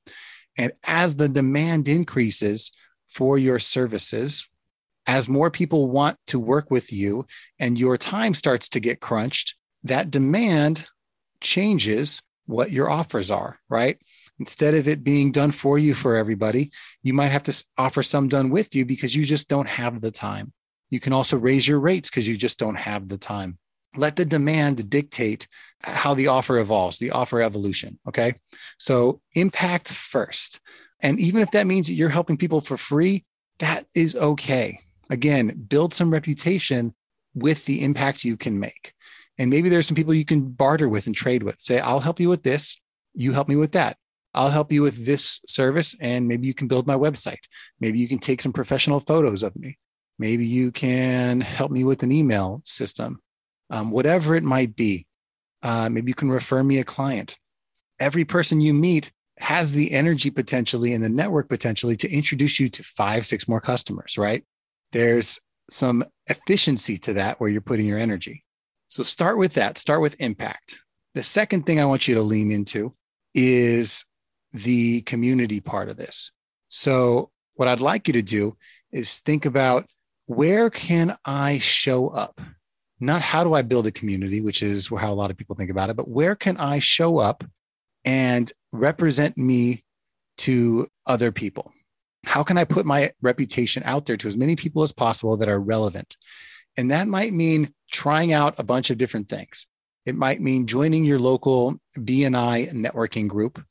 And 0.58 0.72
as 0.84 1.16
the 1.16 1.28
demand 1.28 1.88
increases 1.88 2.72
for 3.12 3.38
your 3.38 3.58
services, 3.58 4.46
as 5.06 5.28
more 5.28 5.50
people 5.50 5.90
want 5.90 6.16
to 6.28 6.38
work 6.38 6.70
with 6.70 6.92
you 6.92 7.26
and 7.58 7.78
your 7.78 7.96
time 7.96 8.34
starts 8.34 8.68
to 8.70 8.80
get 8.80 9.00
crunched, 9.00 9.56
that 9.84 10.10
demand 10.10 10.86
changes 11.40 12.22
what 12.46 12.70
your 12.70 12.88
offers 12.88 13.30
are, 13.30 13.58
right? 13.68 13.98
Instead 14.38 14.74
of 14.74 14.88
it 14.88 15.04
being 15.04 15.32
done 15.32 15.52
for 15.52 15.78
you 15.78 15.94
for 15.94 16.16
everybody, 16.16 16.70
you 17.02 17.12
might 17.12 17.28
have 17.28 17.42
to 17.42 17.64
offer 17.76 18.02
some 18.02 18.28
done 18.28 18.50
with 18.50 18.74
you 18.74 18.84
because 18.84 19.14
you 19.14 19.24
just 19.24 19.48
don't 19.48 19.68
have 19.68 20.00
the 20.00 20.10
time. 20.10 20.52
You 20.90 21.00
can 21.00 21.12
also 21.12 21.36
raise 21.36 21.66
your 21.66 21.80
rates 21.80 22.10
because 22.10 22.28
you 22.28 22.36
just 22.36 22.58
don't 22.58 22.76
have 22.76 23.08
the 23.08 23.18
time 23.18 23.58
let 23.96 24.16
the 24.16 24.24
demand 24.24 24.88
dictate 24.88 25.46
how 25.80 26.14
the 26.14 26.28
offer 26.28 26.58
evolves, 26.58 26.98
the 26.98 27.10
offer 27.10 27.42
evolution. 27.42 27.98
Okay. 28.08 28.34
So 28.78 29.20
impact 29.34 29.92
first. 29.92 30.60
And 31.02 31.18
even 31.20 31.42
if 31.42 31.50
that 31.50 31.66
means 31.66 31.86
that 31.88 31.94
you're 31.94 32.08
helping 32.08 32.36
people 32.36 32.60
for 32.60 32.76
free, 32.76 33.24
that 33.58 33.86
is 33.94 34.16
okay. 34.16 34.80
Again, 35.10 35.66
build 35.68 35.92
some 35.92 36.10
reputation 36.10 36.94
with 37.34 37.64
the 37.66 37.82
impact 37.82 38.24
you 38.24 38.36
can 38.36 38.58
make. 38.58 38.94
And 39.38 39.50
maybe 39.50 39.68
there's 39.68 39.86
some 39.86 39.96
people 39.96 40.14
you 40.14 40.24
can 40.24 40.50
barter 40.50 40.88
with 40.88 41.06
and 41.06 41.14
trade 41.14 41.42
with. 41.42 41.60
Say, 41.60 41.80
I'll 41.80 42.00
help 42.00 42.20
you 42.20 42.28
with 42.28 42.42
this. 42.42 42.78
You 43.14 43.32
help 43.32 43.48
me 43.48 43.56
with 43.56 43.72
that. 43.72 43.96
I'll 44.34 44.50
help 44.50 44.72
you 44.72 44.82
with 44.82 45.04
this 45.04 45.40
service. 45.46 45.94
And 46.00 46.28
maybe 46.28 46.46
you 46.46 46.54
can 46.54 46.68
build 46.68 46.86
my 46.86 46.94
website. 46.96 47.44
Maybe 47.80 47.98
you 47.98 48.08
can 48.08 48.18
take 48.18 48.40
some 48.40 48.52
professional 48.52 49.00
photos 49.00 49.42
of 49.42 49.54
me. 49.56 49.78
Maybe 50.18 50.46
you 50.46 50.70
can 50.70 51.40
help 51.40 51.72
me 51.72 51.84
with 51.84 52.02
an 52.02 52.12
email 52.12 52.62
system 52.64 53.20
um, 53.72 53.90
whatever 53.90 54.36
it 54.36 54.44
might 54.44 54.76
be. 54.76 55.06
Uh, 55.62 55.88
maybe 55.88 56.10
you 56.10 56.14
can 56.14 56.30
refer 56.30 56.62
me 56.62 56.78
a 56.78 56.84
client. 56.84 57.38
Every 57.98 58.24
person 58.24 58.60
you 58.60 58.74
meet 58.74 59.10
has 59.38 59.72
the 59.72 59.92
energy 59.92 60.30
potentially 60.30 60.92
and 60.92 61.02
the 61.02 61.08
network 61.08 61.48
potentially 61.48 61.96
to 61.96 62.10
introduce 62.10 62.60
you 62.60 62.68
to 62.68 62.82
five, 62.82 63.26
six 63.26 63.48
more 63.48 63.60
customers, 63.60 64.18
right? 64.18 64.44
There's 64.92 65.40
some 65.70 66.04
efficiency 66.26 66.98
to 66.98 67.14
that 67.14 67.40
where 67.40 67.48
you're 67.48 67.60
putting 67.60 67.86
your 67.86 67.98
energy. 67.98 68.44
So 68.88 69.02
start 69.02 69.38
with 69.38 69.54
that, 69.54 69.78
start 69.78 70.02
with 70.02 70.16
impact. 70.18 70.78
The 71.14 71.22
second 71.22 71.64
thing 71.64 71.80
I 71.80 71.86
want 71.86 72.08
you 72.08 72.14
to 72.14 72.22
lean 72.22 72.52
into 72.52 72.94
is 73.34 74.04
the 74.52 75.00
community 75.02 75.60
part 75.60 75.88
of 75.88 75.96
this. 75.96 76.30
So, 76.68 77.30
what 77.54 77.68
I'd 77.68 77.80
like 77.80 78.06
you 78.06 78.14
to 78.14 78.22
do 78.22 78.56
is 78.92 79.20
think 79.20 79.44
about 79.44 79.86
where 80.26 80.70
can 80.70 81.16
I 81.24 81.58
show 81.58 82.08
up? 82.08 82.40
not 83.02 83.20
how 83.20 83.42
do 83.42 83.52
I 83.52 83.62
build 83.62 83.86
a 83.86 83.90
community, 83.90 84.40
which 84.40 84.62
is 84.62 84.86
how 84.86 85.12
a 85.12 85.14
lot 85.14 85.30
of 85.30 85.36
people 85.36 85.56
think 85.56 85.70
about 85.70 85.90
it, 85.90 85.96
but 85.96 86.08
where 86.08 86.36
can 86.36 86.56
I 86.56 86.78
show 86.78 87.18
up 87.18 87.42
and 88.04 88.52
represent 88.72 89.36
me 89.36 89.84
to 90.38 90.88
other 91.06 91.32
people? 91.32 91.72
How 92.24 92.42
can 92.42 92.56
I 92.56 92.64
put 92.64 92.86
my 92.86 93.12
reputation 93.20 93.82
out 93.84 94.06
there 94.06 94.16
to 94.16 94.28
as 94.28 94.36
many 94.36 94.56
people 94.56 94.82
as 94.82 94.92
possible 94.92 95.36
that 95.38 95.48
are 95.48 95.60
relevant? 95.60 96.16
And 96.76 96.90
that 96.90 97.08
might 97.08 97.32
mean 97.32 97.74
trying 97.90 98.32
out 98.32 98.54
a 98.58 98.64
bunch 98.64 98.90
of 98.90 98.98
different 98.98 99.28
things. 99.28 99.66
It 100.06 100.14
might 100.14 100.40
mean 100.40 100.66
joining 100.66 101.04
your 101.04 101.18
local 101.18 101.76
BNI 101.96 102.72
networking 102.72 103.28
group. 103.28 103.62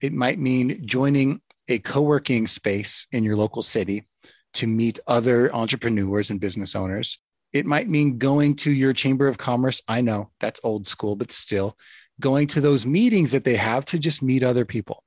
It 0.00 0.12
might 0.12 0.38
mean 0.38 0.86
joining 0.86 1.40
a 1.68 1.78
co-working 1.78 2.46
space 2.46 3.06
in 3.10 3.24
your 3.24 3.36
local 3.36 3.62
city 3.62 4.06
to 4.54 4.66
meet 4.66 5.00
other 5.06 5.54
entrepreneurs 5.54 6.30
and 6.30 6.40
business 6.40 6.76
owners. 6.76 7.18
It 7.52 7.66
might 7.66 7.88
mean 7.88 8.18
going 8.18 8.56
to 8.56 8.70
your 8.70 8.92
chamber 8.92 9.28
of 9.28 9.38
commerce. 9.38 9.82
I 9.88 10.00
know 10.00 10.30
that's 10.40 10.60
old 10.62 10.86
school, 10.86 11.16
but 11.16 11.30
still 11.32 11.76
going 12.20 12.46
to 12.48 12.60
those 12.60 12.86
meetings 12.86 13.32
that 13.32 13.44
they 13.44 13.56
have 13.56 13.84
to 13.86 13.98
just 13.98 14.22
meet 14.22 14.42
other 14.42 14.64
people. 14.64 15.02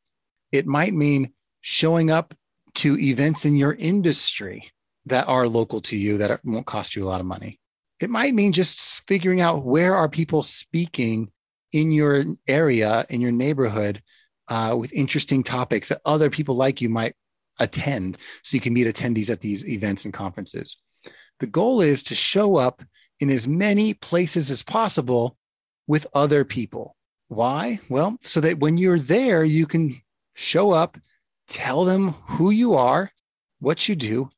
It 0.52 0.66
might 0.66 0.94
mean 0.94 1.34
showing 1.62 2.12
up 2.12 2.34
to 2.76 2.98
events 3.00 3.46
in 3.46 3.56
your 3.56 3.74
industry 3.74 4.72
that 5.06 5.28
are 5.28 5.48
local 5.48 5.82
to 5.82 5.98
you 5.98 6.18
that 6.18 6.44
won't 6.44 6.66
cost 6.66 6.96
you 6.96 7.04
a 7.04 7.08
lot 7.08 7.22
of 7.22 7.26
money. 7.26 7.60
It 8.00 8.10
might 8.10 8.36
mean 8.36 8.54
just 8.54 9.08
figuring 9.08 9.42
out 9.42 9.64
where 9.64 9.96
are 9.96 10.10
people 10.10 10.44
speaking 10.44 11.32
in 11.72 11.92
your 11.92 12.24
area, 12.48 13.06
in 13.10 13.22
your 13.22 13.32
neighborhood, 13.32 14.02
uh, 14.48 14.76
with 14.78 14.94
interesting 14.94 15.44
topics 15.44 15.90
that 15.90 16.02
other 16.06 16.30
people 16.30 16.56
like 16.56 16.82
you 16.82 16.90
might 16.90 17.16
attend 17.60 18.18
so 18.44 18.56
you 18.56 18.62
can 18.62 18.74
meet 18.74 18.88
attendees 18.88 19.30
at 19.30 19.42
these 19.42 19.68
events 19.68 20.06
and 20.06 20.14
conferences. 20.14 20.78
The 21.40 21.48
goal 21.48 21.82
is 21.82 22.04
to 22.04 22.16
show 22.16 22.58
up 22.58 22.84
in 23.20 23.30
as 23.30 23.48
many 23.48 23.94
places 23.94 24.52
as 24.52 24.64
possible 24.64 25.38
with 25.88 26.06
other 26.14 26.44
people. 26.44 26.96
Why? 27.30 27.80
Well, 27.90 28.18
so 28.22 28.40
that 28.42 28.60
when 28.60 28.78
you're 28.78 29.00
there, 29.00 29.44
you 29.44 29.66
can 29.66 30.02
show 30.36 30.72
up, 30.72 30.98
tell 31.48 31.86
them 31.86 32.10
who 32.28 32.52
you 32.52 32.76
are, 32.76 33.12
what 33.60 33.90
you 33.90 33.96
do, 33.96 34.30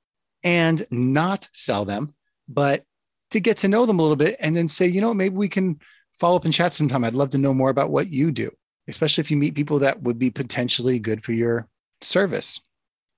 and 0.43 0.85
not 0.89 1.49
sell 1.51 1.85
them, 1.85 2.13
but 2.47 2.85
to 3.31 3.39
get 3.39 3.57
to 3.57 3.67
know 3.67 3.85
them 3.85 3.99
a 3.99 4.01
little 4.01 4.15
bit 4.15 4.37
and 4.39 4.55
then 4.55 4.67
say, 4.67 4.87
you 4.87 5.01
know, 5.01 5.13
maybe 5.13 5.35
we 5.35 5.49
can 5.49 5.79
follow 6.19 6.35
up 6.35 6.45
and 6.45 6.53
chat 6.53 6.73
sometime. 6.73 7.03
I'd 7.03 7.13
love 7.13 7.29
to 7.31 7.37
know 7.37 7.53
more 7.53 7.69
about 7.69 7.91
what 7.91 8.09
you 8.09 8.31
do, 8.31 8.51
especially 8.87 9.21
if 9.21 9.31
you 9.31 9.37
meet 9.37 9.55
people 9.55 9.79
that 9.79 10.01
would 10.01 10.17
be 10.17 10.31
potentially 10.31 10.99
good 10.99 11.23
for 11.23 11.33
your 11.33 11.67
service. 12.01 12.59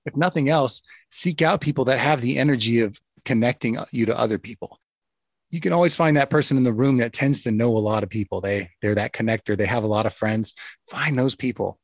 If 0.04 0.16
nothing 0.16 0.48
else, 0.48 0.82
seek 1.10 1.42
out 1.42 1.60
people 1.60 1.86
that 1.86 1.98
have 1.98 2.20
the 2.20 2.38
energy 2.38 2.80
of 2.80 3.00
connecting 3.24 3.78
you 3.92 4.06
to 4.06 4.18
other 4.18 4.38
people. 4.38 4.80
You 5.52 5.60
can 5.60 5.72
always 5.72 5.94
find 5.94 6.16
that 6.16 6.30
person 6.30 6.56
in 6.56 6.64
the 6.64 6.72
room 6.72 6.96
that 6.96 7.12
tends 7.12 7.44
to 7.44 7.52
know 7.52 7.76
a 7.76 7.78
lot 7.78 8.02
of 8.02 8.08
people. 8.08 8.40
They 8.40 8.70
they're 8.80 8.96
that 8.96 9.12
connector. 9.12 9.56
They 9.56 9.66
have 9.66 9.84
a 9.84 9.86
lot 9.88 10.06
of 10.06 10.14
friends. 10.14 10.54
Find 10.90 11.16
those 11.16 11.36
people. 11.36 11.78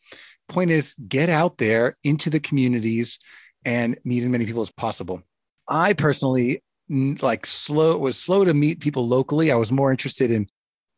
Point 0.49 0.71
is, 0.71 0.97
get 1.07 1.29
out 1.29 1.59
there 1.59 1.97
into 2.03 2.31
the 2.31 2.41
communities 2.41 3.19
and 3.65 3.99
meet 4.05 4.23
as 4.23 4.29
many 4.29 4.47
people 4.47 4.63
as 4.63 4.71
possible. 4.71 5.23
I 5.69 5.93
personally 5.93 6.65
like 6.89 7.45
slow 7.45 7.99
was 7.99 8.19
slow 8.19 8.45
to 8.45 8.55
meet 8.55 8.81
people 8.81 9.07
locally. 9.07 9.53
I 9.53 9.57
was 9.57 9.71
more 9.71 9.91
interested 9.91 10.31
in 10.31 10.49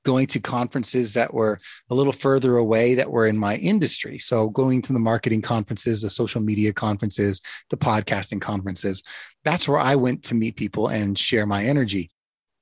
going 0.04 0.26
to 0.28 0.40
conferences 0.40 1.14
that 1.14 1.34
were 1.34 1.60
a 1.90 1.94
little 1.94 2.12
further 2.12 2.56
away 2.56 2.94
that 2.94 3.10
were 3.10 3.26
in 3.26 3.36
my 3.36 3.56
industry. 3.56 4.18
So 4.18 4.48
going 4.48 4.80
to 4.82 4.92
the 4.92 4.98
marketing 4.98 5.42
conferences, 5.42 6.02
the 6.02 6.10
social 6.10 6.40
media 6.40 6.72
conferences, 6.72 7.40
the 7.68 7.76
podcasting 7.76 8.40
conferences, 8.40 9.02
that's 9.44 9.68
where 9.68 9.78
I 9.78 9.96
went 9.96 10.22
to 10.24 10.34
meet 10.34 10.56
people 10.56 10.88
and 10.88 11.18
share 11.18 11.46
my 11.46 11.64
energy. 11.64 12.10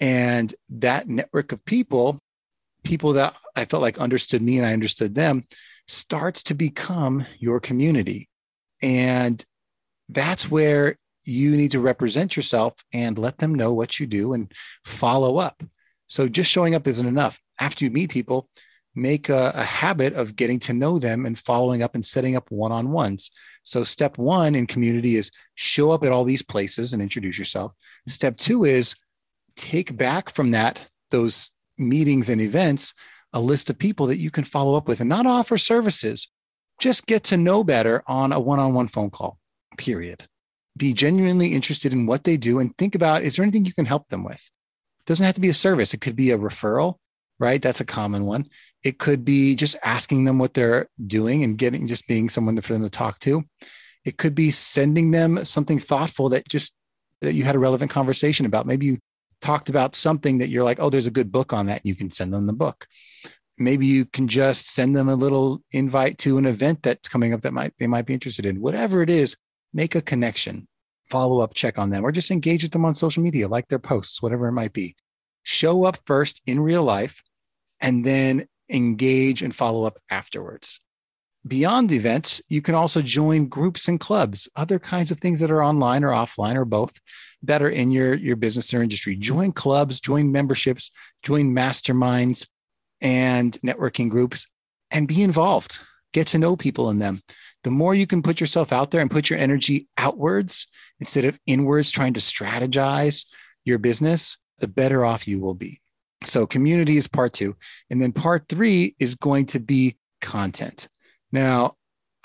And 0.01 0.55
that 0.71 1.09
network 1.09 1.53
of 1.53 1.65
people, 1.65 2.19
people 2.85 3.15
that 3.15 3.37
I 3.57 3.65
felt 3.65 3.83
like 3.83 3.99
understood 3.99 4.43
me 4.43 4.59
and 4.59 4.67
I 4.67 4.73
understood 4.73 5.15
them, 5.15 5.45
starts 5.87 6.43
to 6.45 6.55
become 6.55 7.27
your 7.39 7.61
community. 7.61 8.29
And 8.83 9.45
that's 10.09 10.51
where 10.51 10.97
you 11.25 11.57
need 11.57 11.73
to 11.73 11.81
represent 11.81 12.37
yourself 12.37 12.75
and 12.93 13.19
let 13.19 13.39
them 13.39 13.55
know 13.55 13.75
what 13.75 13.99
you 13.99 14.07
do 14.07 14.33
and 14.33 14.51
follow 14.85 15.39
up. 15.39 15.63
So 16.07 16.29
just 16.29 16.51
showing 16.51 16.75
up 16.75 16.87
isn't 16.87 17.07
enough. 17.07 17.41
After 17.61 17.85
you 17.85 17.91
meet 17.91 18.11
people, 18.11 18.49
make 18.95 19.29
a, 19.29 19.53
a 19.55 19.63
habit 19.63 20.15
of 20.15 20.37
getting 20.37 20.59
to 20.59 20.73
know 20.73 20.99
them 20.99 21.27
and 21.27 21.39
following 21.39 21.83
up 21.83 21.95
and 21.95 22.05
setting 22.05 22.37
up 22.37 22.51
one 22.51 22.73
on 22.73 22.91
ones. 22.91 23.31
So, 23.63 23.85
step 23.85 24.19
one 24.19 24.55
in 24.55 24.67
community 24.67 25.17
is 25.17 25.31
show 25.55 25.91
up 25.91 26.05
at 26.05 26.13
all 26.13 26.25
these 26.25 26.43
places 26.43 26.93
and 26.93 27.03
introduce 27.03 27.39
yourself. 27.39 27.73
Step 28.07 28.37
two 28.37 28.65
is 28.65 28.97
take 29.59 29.97
back 29.97 30.31
from 30.31 30.53
that, 30.53 30.87
those 31.11 31.51
meetings 31.77 32.29
and 32.29 32.41
events, 32.41 32.95
a 33.33 33.41
list 33.41 33.69
of 33.69 33.79
people 33.79 34.07
that 34.07 34.19
you 34.19 34.31
can 34.31 34.45
follow 34.45 34.77
up 34.77 34.89
with 34.89 35.01
and 35.01 35.09
not 35.09 35.27
offer 35.27 35.59
services. 35.59 36.29
Just 36.81 37.07
get 37.07 37.25
to 37.25 37.37
know 37.37 37.65
better 37.65 38.03
on 38.07 38.33
a 38.33 38.41
one 38.41 38.61
on 38.61 38.73
one 38.73 38.89
phone 38.89 39.11
call, 39.11 39.39
period. 39.77 40.27
Be 40.77 40.93
genuinely 40.93 41.55
interested 41.55 41.93
in 41.93 42.07
what 42.07 42.25
they 42.25 42.37
do 42.37 42.61
and 42.61 42.77
think 42.79 42.95
about 42.95 43.23
is 43.23 43.37
there 43.37 43.43
anything 43.43 43.65
you 43.65 43.75
can 43.75 43.87
help 43.87 44.09
them 44.09 44.23
with? 44.25 44.51
It 45.01 45.07
doesn't 45.07 45.27
have 45.27 45.35
to 45.35 45.41
be 45.41 45.49
a 45.49 45.55
service. 45.55 45.93
It 45.93 46.01
could 46.01 46.15
be 46.15 46.31
a 46.31 46.39
referral, 46.39 46.97
right? 47.41 47.61
That's 47.61 47.81
a 47.81 47.85
common 47.85 48.27
one. 48.27 48.47
It 48.85 48.99
could 48.99 49.25
be 49.25 49.57
just 49.57 49.77
asking 49.83 50.25
them 50.25 50.39
what 50.39 50.55
they're 50.55 50.89
doing 51.05 51.43
and 51.43 51.59
getting 51.59 51.89
just 51.89 52.07
being 52.07 52.29
someone 52.29 52.61
for 52.61 52.73
them 52.73 52.85
to 52.85 52.91
talk 52.91 53.19
to. 53.21 53.43
It 54.05 54.17
could 54.17 54.37
be 54.37 54.53
sending 54.53 55.11
them 55.11 55.45
something 55.45 55.81
thoughtful 55.81 56.29
that 56.29 56.49
just 56.49 56.73
that 57.21 57.35
you 57.35 57.43
had 57.43 57.57
a 57.57 57.59
relevant 57.59 57.91
conversation 57.91 58.47
about. 58.47 58.67
Maybe 58.67 58.87
you 58.87 58.99
talked 59.41 59.69
about 59.69 59.95
something 59.95 60.39
that 60.39 60.49
you're 60.49 60.65
like, 60.65 60.79
oh, 60.81 60.91
there's 60.91 61.07
a 61.07 61.11
good 61.11 61.33
book 61.33 61.53
on 61.53 61.67
that. 61.67 61.85
You 61.85 61.95
can 61.95 62.11
send 62.11 62.33
them 62.33 62.47
the 62.47 62.53
book. 62.53 62.87
Maybe 63.57 63.87
you 63.87 64.05
can 64.05 64.29
just 64.29 64.71
send 64.73 64.97
them 64.97 65.09
a 65.09 65.15
little 65.15 65.63
invite 65.73 66.19
to 66.19 66.39
an 66.39 66.47
event 66.47 66.83
that's 66.83 67.09
coming 67.09 67.33
up 67.33 67.41
that 67.43 67.53
might 67.53 67.75
they 67.79 67.87
might 67.87 68.07
be 68.07 68.15
interested 68.15 68.47
in. 68.47 68.61
Whatever 68.61 69.03
it 69.03 69.11
is, 69.11 69.37
make 69.73 69.95
a 69.95 70.03
connection 70.03 70.69
follow 71.09 71.41
up 71.41 71.55
check 71.55 71.79
on 71.79 71.91
them 71.91 72.05
or 72.05 72.13
just 72.13 72.31
engage 72.31 72.63
with 72.63 72.73
them 72.73 72.85
on 72.85 72.95
social 72.95 73.23
media, 73.23 73.49
like 73.49 73.69
their 73.69 73.79
posts, 73.79 74.23
whatever 74.23 74.47
it 74.47 74.53
might 74.53 74.73
be. 74.73 74.95
Show 75.43 75.85
up 75.85 75.99
first 76.07 76.43
in 76.47 76.61
real 76.61 76.83
life 76.83 77.23
and 77.81 78.05
then 78.05 78.47
engage 78.69 79.43
and 79.43 79.55
follow 79.55 79.85
up 79.85 79.99
afterwards. 80.11 80.81
Beyond 81.49 81.91
events, 81.93 82.43
you 82.49 82.63
can 82.63 82.75
also 82.75 83.03
join 83.03 83.49
groups 83.49 83.89
and 83.89 83.99
clubs, 83.99 84.49
other 84.55 84.79
kinds 84.79 85.11
of 85.11 85.19
things 85.19 85.41
that 85.41 85.51
are 85.51 85.63
online 85.63 86.05
or 86.05 86.11
offline 86.11 86.57
or 86.57 86.65
both 86.65 87.01
that 87.43 87.63
are 87.63 87.71
in 87.71 87.91
your, 87.91 88.15
your 88.15 88.37
business 88.37 88.73
or 88.75 88.83
industry. 88.83 89.17
Join 89.17 89.53
clubs, 89.53 90.01
join 90.01 90.31
memberships, 90.31 90.91
join 91.23 91.53
masterminds 91.53 92.47
and 93.01 93.59
networking 93.65 94.11
groups, 94.11 94.47
and 94.91 95.09
be 95.09 95.23
involved. 95.23 95.81
Get 96.13 96.29
to 96.29 96.39
know 96.39 96.57
people 96.57 96.91
in 96.91 96.99
them 96.99 97.23
the 97.65 97.71
more 97.71 97.95
you 97.95 98.07
can 98.07 98.23
put 98.23 98.41
yourself 98.41 98.73
out 98.73 98.91
there 98.91 99.01
and 99.01 99.11
put 99.11 99.29
your 99.29 99.39
energy 99.39 99.89
outwards 99.99 100.67
instead 101.01 101.25
of 101.25 101.39
inwards 101.47 101.91
trying 101.91 102.15
to 102.15 102.21
strategize 102.21 103.27
your 103.65 103.79
business, 103.79 104.37
the 104.59 104.69
better 104.69 105.05
off 105.05 105.27
you 105.27 105.41
will 105.41 105.55
be. 105.55 105.81
So, 106.25 106.47
community 106.47 106.97
is 106.97 107.07
part 107.07 107.33
two. 107.33 107.57
And 107.91 108.01
then 108.01 108.13
part 108.13 108.47
three 108.49 108.97
is 108.99 109.15
going 109.15 109.47
to 109.47 109.61
be 109.61 109.97
content. 110.21 110.89
Now, 111.33 111.77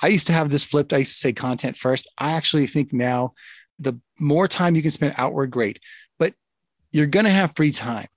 I 0.01 0.07
used 0.07 0.27
to 0.27 0.33
have 0.33 0.49
this 0.49 0.63
flipped. 0.63 0.93
I 0.93 0.97
used 0.97 1.13
to 1.13 1.19
say 1.19 1.33
content 1.33 1.77
first. 1.77 2.09
I 2.17 2.33
actually 2.33 2.67
think 2.67 2.93
now 2.93 3.33
the 3.79 3.99
more 4.19 4.47
time 4.47 4.75
you 4.75 4.81
can 4.81 4.91
spend 4.91 5.15
outward, 5.17 5.51
great. 5.51 5.79
But 6.19 6.33
you're 6.91 7.07
going 7.07 7.25
to 7.25 7.31
have 7.31 7.55
free 7.55 7.71
time. 7.71 8.07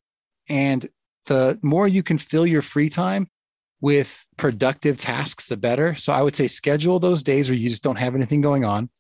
And 0.49 0.88
the 1.26 1.59
more 1.62 1.88
you 1.88 2.02
can 2.02 2.19
fill 2.19 2.47
your 2.47 2.62
free 2.62 2.88
time, 2.88 3.28
with 3.81 4.26
productive 4.37 4.97
tasks, 4.97 5.49
the 5.49 5.57
better. 5.57 5.95
So 5.97 6.12
I 6.12 6.23
would 6.23 6.37
say 6.37 6.47
schedule 6.47 6.99
those 6.99 7.23
days 7.23 7.49
where 7.49 7.59
you 7.59 7.69
just 7.69 7.83
don't 7.83 7.97
have 7.97 8.14
anything 8.14 8.40
going 8.40 8.64
on 8.64 8.90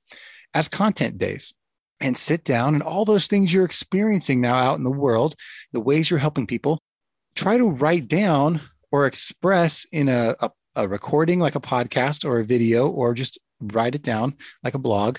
as 0.54 0.68
content 0.68 1.18
days 1.18 1.54
and 2.00 2.16
sit 2.16 2.44
down 2.44 2.74
and 2.74 2.82
all 2.82 3.04
those 3.04 3.26
things 3.26 3.52
you're 3.52 3.64
experiencing 3.64 4.40
now 4.40 4.54
out 4.54 4.78
in 4.78 4.84
the 4.84 4.90
world, 4.90 5.34
the 5.72 5.80
ways 5.80 6.10
you're 6.10 6.18
helping 6.18 6.46
people, 6.46 6.78
try 7.34 7.56
to 7.56 7.70
write 7.70 8.06
down 8.06 8.60
or 8.92 9.06
express 9.06 9.86
in 9.92 10.08
a, 10.08 10.36
a, 10.40 10.50
a 10.76 10.86
recording 10.86 11.40
like 11.40 11.56
a 11.56 11.60
podcast 11.60 12.24
or 12.24 12.38
a 12.38 12.44
video, 12.44 12.88
or 12.88 13.14
just 13.14 13.38
write 13.60 13.94
it 13.94 14.02
down 14.02 14.36
like 14.62 14.74
a 14.74 14.78
blog. 14.78 15.18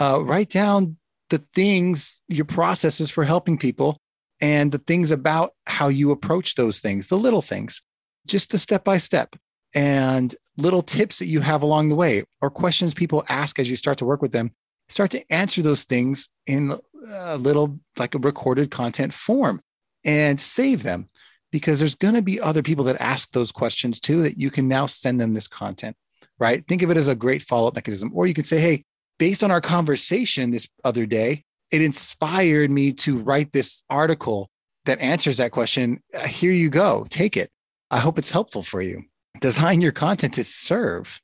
Uh, 0.00 0.20
write 0.24 0.48
down 0.48 0.96
the 1.30 1.38
things, 1.38 2.22
your 2.28 2.44
processes 2.44 3.10
for 3.10 3.24
helping 3.24 3.58
people, 3.58 3.98
and 4.40 4.72
the 4.72 4.78
things 4.78 5.12
about 5.12 5.52
how 5.66 5.88
you 5.88 6.10
approach 6.10 6.56
those 6.56 6.80
things, 6.80 7.06
the 7.06 7.18
little 7.18 7.42
things 7.42 7.80
just 8.26 8.50
the 8.50 8.58
step 8.58 8.84
by 8.84 8.96
step 8.96 9.36
and 9.74 10.34
little 10.56 10.82
tips 10.82 11.18
that 11.18 11.26
you 11.26 11.40
have 11.40 11.62
along 11.62 11.88
the 11.88 11.94
way 11.94 12.24
or 12.40 12.50
questions 12.50 12.94
people 12.94 13.24
ask 13.28 13.58
as 13.58 13.68
you 13.68 13.76
start 13.76 13.98
to 13.98 14.04
work 14.04 14.22
with 14.22 14.32
them 14.32 14.52
start 14.88 15.10
to 15.10 15.32
answer 15.32 15.62
those 15.62 15.84
things 15.84 16.28
in 16.46 16.78
a 17.12 17.36
little 17.36 17.78
like 17.98 18.14
a 18.14 18.18
recorded 18.18 18.70
content 18.70 19.12
form 19.12 19.60
and 20.04 20.40
save 20.40 20.82
them 20.82 21.08
because 21.54 21.78
there's 21.78 21.94
going 21.94 22.14
to 22.14 22.22
be 22.22 22.38
other 22.38 22.62
people 22.62 22.84
that 22.84 23.00
ask 23.00 23.30
those 23.32 23.50
questions 23.50 23.98
too 23.98 24.22
that 24.22 24.36
you 24.36 24.50
can 24.50 24.68
now 24.68 24.84
send 24.84 25.20
them 25.20 25.32
this 25.32 25.48
content 25.48 25.96
right 26.38 26.66
think 26.66 26.82
of 26.82 26.90
it 26.90 26.96
as 26.96 27.08
a 27.08 27.14
great 27.14 27.42
follow-up 27.42 27.74
mechanism 27.74 28.10
or 28.14 28.26
you 28.26 28.34
can 28.34 28.44
say 28.44 28.60
hey 28.60 28.84
based 29.18 29.44
on 29.44 29.50
our 29.50 29.60
conversation 29.60 30.50
this 30.50 30.68
other 30.82 31.06
day 31.06 31.44
it 31.70 31.80
inspired 31.80 32.70
me 32.70 32.92
to 32.92 33.18
write 33.18 33.52
this 33.52 33.82
article 33.88 34.50
that 34.84 35.00
answers 35.00 35.38
that 35.38 35.52
question 35.52 36.02
uh, 36.12 36.26
here 36.26 36.52
you 36.52 36.68
go 36.68 37.06
take 37.08 37.36
it 37.36 37.50
I 37.94 37.98
hope 37.98 38.18
it's 38.18 38.30
helpful 38.30 38.64
for 38.64 38.82
you. 38.82 39.04
Design 39.40 39.80
your 39.80 39.92
content 39.92 40.34
to 40.34 40.42
serve, 40.42 41.20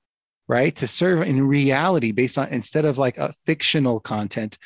right? 0.47 0.75
To 0.77 0.87
serve 0.87 1.23
in 1.23 1.49
reality 1.49 2.13
based 2.13 2.39
on 2.39 2.47
instead 2.49 2.85
of 2.85 2.97
like 2.97 3.19
a 3.19 3.33
fictional 3.45 3.99
content, 3.99 4.57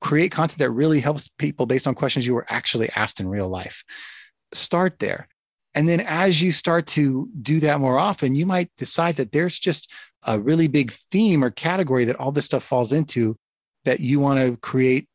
create 0.00 0.32
content 0.32 0.58
that 0.58 0.70
really 0.70 0.98
helps 0.98 1.28
people 1.38 1.66
based 1.66 1.86
on 1.86 1.94
questions 1.94 2.26
you 2.26 2.34
were 2.34 2.46
actually 2.48 2.90
asked 2.90 3.20
in 3.20 3.28
real 3.28 3.48
life. 3.48 3.84
Start 4.52 4.98
there. 4.98 5.28
And 5.74 5.88
then 5.88 6.00
as 6.00 6.42
you 6.42 6.52
start 6.52 6.86
to 6.88 7.28
do 7.40 7.60
that 7.60 7.80
more 7.80 7.98
often, 7.98 8.34
you 8.34 8.44
might 8.44 8.70
decide 8.76 9.16
that 9.16 9.32
there's 9.32 9.58
just 9.58 9.90
a 10.24 10.38
really 10.38 10.68
big 10.68 10.92
theme 10.92 11.42
or 11.42 11.50
category 11.50 12.04
that 12.04 12.16
all 12.16 12.32
this 12.32 12.44
stuff 12.44 12.62
falls 12.62 12.92
into 12.92 13.36
that 13.84 14.00
you 14.00 14.20
want 14.20 14.38
to 14.38 14.56
create 14.58 15.08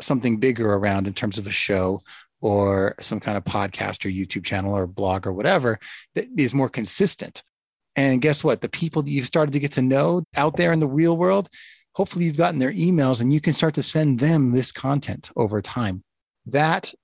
something 0.00 0.38
bigger 0.38 0.72
around 0.74 1.06
in 1.06 1.12
terms 1.12 1.38
of 1.38 1.46
a 1.46 1.50
show 1.50 2.00
or 2.40 2.94
some 3.00 3.20
kind 3.20 3.36
of 3.36 3.44
podcast 3.44 4.04
or 4.04 4.08
YouTube 4.08 4.44
channel 4.44 4.74
or 4.74 4.86
blog 4.86 5.26
or 5.26 5.32
whatever 5.32 5.78
that 6.14 6.26
is 6.36 6.54
more 6.54 6.68
consistent. 6.68 7.42
And 7.96 8.22
guess 8.22 8.44
what? 8.44 8.60
The 8.60 8.68
people 8.68 9.02
that 9.02 9.10
you've 9.10 9.26
started 9.26 9.52
to 9.52 9.58
get 9.58 9.72
to 9.72 9.82
know 9.82 10.22
out 10.36 10.56
there 10.56 10.72
in 10.72 10.78
the 10.78 10.86
real 10.86 11.16
world, 11.16 11.48
hopefully 11.92 12.24
you've 12.24 12.36
gotten 12.36 12.60
their 12.60 12.72
emails 12.72 13.20
and 13.20 13.32
you 13.32 13.40
can 13.40 13.52
start 13.52 13.74
to 13.74 13.82
send 13.82 14.20
them 14.20 14.52
this 14.52 14.70
content 14.70 15.30
over 15.36 15.60
time. 15.60 16.04
That 16.46 16.94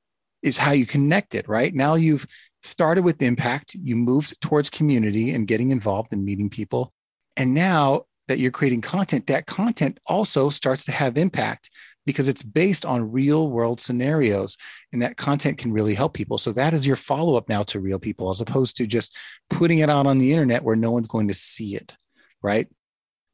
is 0.44 0.58
how 0.58 0.72
you 0.72 0.86
connect 0.86 1.34
it, 1.34 1.48
right? 1.48 1.74
Now 1.74 1.94
you've 1.94 2.26
started 2.62 3.02
with 3.02 3.20
impact, 3.22 3.74
you 3.74 3.96
moved 3.96 4.40
towards 4.40 4.70
community 4.70 5.32
and 5.32 5.48
getting 5.48 5.70
involved 5.70 6.12
and 6.12 6.24
meeting 6.24 6.50
people. 6.50 6.92
And 7.36 7.54
now 7.54 8.04
that 8.28 8.38
you're 8.38 8.50
creating 8.50 8.82
content, 8.82 9.26
that 9.26 9.46
content 9.46 9.98
also 10.06 10.50
starts 10.50 10.84
to 10.84 10.92
have 10.92 11.16
impact 11.16 11.70
because 12.06 12.28
it's 12.28 12.42
based 12.42 12.84
on 12.84 13.10
real 13.10 13.48
world 13.48 13.80
scenarios 13.80 14.56
and 14.92 15.00
that 15.02 15.16
content 15.16 15.58
can 15.58 15.72
really 15.72 15.94
help 15.94 16.12
people. 16.12 16.36
So 16.36 16.52
that 16.52 16.74
is 16.74 16.86
your 16.86 16.96
follow 16.96 17.36
up 17.36 17.48
now 17.48 17.62
to 17.64 17.80
real 17.80 17.98
people 17.98 18.30
as 18.30 18.40
opposed 18.40 18.76
to 18.76 18.86
just 18.86 19.16
putting 19.48 19.78
it 19.78 19.90
out 19.90 20.06
on 20.06 20.18
the 20.18 20.32
internet 20.32 20.62
where 20.62 20.76
no 20.76 20.90
one's 20.90 21.08
going 21.08 21.28
to 21.28 21.34
see 21.34 21.74
it. 21.74 21.96
Right. 22.42 22.68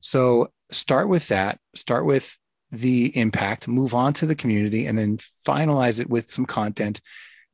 So 0.01 0.49
start 0.71 1.09
with 1.09 1.29
that, 1.29 1.59
start 1.75 2.05
with 2.05 2.39
the 2.71 3.17
impact, 3.17 3.69
move 3.69 3.95
on 3.95 4.13
to 4.15 4.27
the 4.27 4.35
community, 4.35 4.87
and 4.87 4.97
then 4.97 5.19
finalize 5.47 6.01
it 6.01 6.09
with 6.09 6.31
some 6.31 6.47
content. 6.47 7.01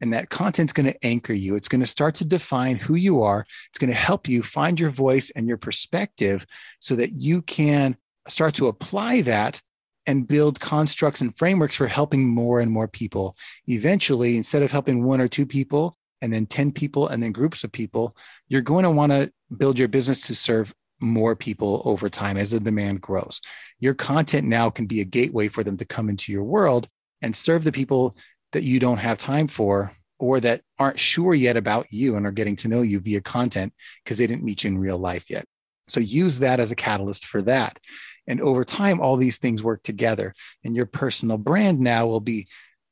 And 0.01 0.13
that 0.13 0.29
content's 0.29 0.75
going 0.75 0.87
to 0.93 1.07
anchor 1.07 1.33
you. 1.33 1.57
It's 1.57 1.69
going 1.69 1.81
to 1.81 1.87
start 1.87 2.17
to 2.17 2.25
define 2.25 2.77
who 2.77 2.97
you 2.97 3.23
are. 3.23 3.47
It's 3.71 3.79
going 3.79 3.91
to 3.91 3.97
help 3.97 4.29
you 4.29 4.43
find 4.43 4.79
your 4.79 4.91
voice 4.91 5.31
and 5.31 5.49
your 5.49 5.57
perspective 5.57 6.47
so 6.81 6.97
that 6.97 7.13
you 7.13 7.41
can 7.43 7.97
start 8.29 8.55
to 8.57 8.67
apply 8.67 9.23
that 9.23 9.61
and 10.07 10.29
build 10.29 10.61
constructs 10.61 11.21
and 11.21 11.37
frameworks 11.37 11.75
for 11.75 11.87
helping 11.87 12.29
more 12.29 12.61
and 12.61 12.71
more 12.71 12.89
people. 12.89 13.37
Eventually, 13.67 14.37
instead 14.37 14.63
of 14.63 14.71
helping 14.71 15.05
one 15.05 15.21
or 15.21 15.29
two 15.29 15.47
people 15.47 15.97
and 16.21 16.33
then 16.33 16.47
10 16.47 16.73
people 16.73 17.09
and 17.09 17.23
then 17.23 17.33
groups 17.33 17.65
of 17.65 17.73
people, 17.73 18.17
you're 18.49 18.61
going 18.61 18.85
to 18.85 18.91
want 18.91 19.13
to 19.13 19.33
build 19.57 19.79
your 19.79 19.89
business 19.89 20.27
to 20.27 20.35
serve 20.35 20.75
more 21.01 21.37
people 21.37 21.83
over 21.85 22.09
time 22.09 22.37
as 22.37 22.51
the 22.51 22.61
demand 22.61 23.01
grows. 23.01 23.41
Your 23.79 23.95
content 23.95 24.47
now 24.47 24.71
can 24.71 24.87
be 24.87 25.01
a 25.01 25.05
gateway 25.05 25.49
for 25.49 25.63
them 25.63 25.77
to 25.77 25.85
come 25.85 26.09
into 26.09 26.33
your 26.33 26.45
world 26.45 26.89
and 27.23 27.35
serve 27.35 27.65
the 27.65 27.73
people 27.73 28.17
that 28.53 28.63
you 28.63 28.79
don't 28.79 28.99
have 28.99 29.19
time 29.19 29.49
for 29.49 29.93
or 30.19 30.41
that 30.41 30.63
aren't 30.79 30.99
sure 30.99 31.35
yet 31.35 31.57
about 31.57 31.87
you 31.91 32.17
and 32.17 32.27
are 32.27 32.33
getting 32.33 32.57
to 32.57 32.69
know 32.69 32.81
you 32.81 33.01
via 33.01 33.21
content 33.21 33.73
because 34.03 34.19
they 34.19 34.27
didn't 34.27 34.45
meet 34.45 34.65
you 34.65 34.69
in 34.69 34.79
real 34.79 34.99
life 34.99 35.29
yet. 35.29 35.45
So 35.89 36.01
use 36.01 36.39
that 36.39 36.59
as 36.59 36.71
a 36.71 36.77
catalyst 36.77 37.27
for 37.27 37.43
that. 37.43 37.79
And 38.27 38.41
over 38.41 38.65
time, 38.65 39.01
all 39.01 39.17
these 39.17 39.39
things 39.39 39.63
work 39.63 39.83
together. 39.83 40.35
And 40.65 40.75
your 40.75 40.87
personal 40.87 41.39
brand 41.39 41.81
now 41.81 42.07
will 42.07 42.21
be 42.21 42.49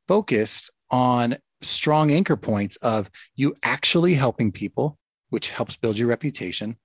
focused 0.06 0.70
on 0.90 1.38
strong 1.62 2.10
anchor 2.12 2.36
points 2.36 2.76
of 2.76 3.10
you 3.34 3.56
actually 3.62 4.14
helping 4.14 4.52
people, 4.52 4.98
which 5.30 5.50
helps 5.50 5.76
build 5.76 5.98
your 5.98 6.08
reputation, 6.08 6.76